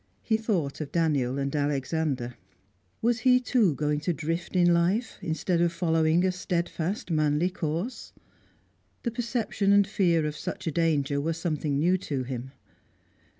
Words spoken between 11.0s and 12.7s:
were something new to him.